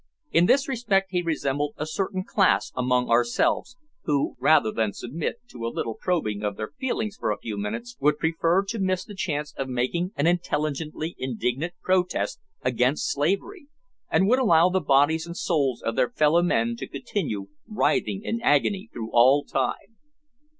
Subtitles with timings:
[0.31, 5.63] In this respect he resembled a certain class among ourselves, who, rather than submit to
[5.63, 9.13] a little probing of their feelings for a few minutes, would prefer to miss the
[9.13, 13.67] chance of making an intelligently indignant protest against slavery,
[14.09, 18.41] and would allow the bodies and souls of their fellow men to continue writhing in
[18.41, 19.97] agony through all time.